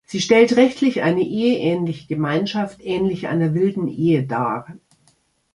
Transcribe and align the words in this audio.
Sie 0.03 0.19
stellt 0.19 0.55
rechtlich 0.57 1.03
eine 1.03 1.21
eheähnliche 1.21 2.07
Gemeinschaft 2.07 2.81
ähnlich 2.83 3.27
einer 3.27 3.53
wilden 3.53 3.87
Ehe 3.87 4.23
dar. 4.25 4.67